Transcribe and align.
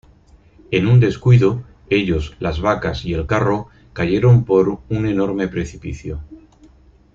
En 0.71 0.87
un 0.87 0.99
descuido, 0.99 1.61
ellos, 1.91 2.35
las 2.39 2.59
vacas 2.59 3.05
y 3.05 3.13
el 3.13 3.27
carro 3.27 3.67
cayeron 3.93 4.45
por 4.45 4.79
un 4.89 5.05
enorme 5.05 5.47
precipicio. 5.47 6.23